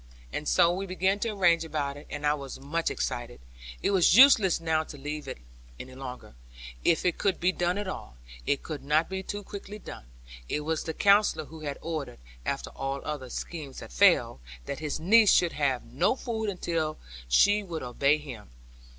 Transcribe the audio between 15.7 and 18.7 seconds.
no food until she would obey him.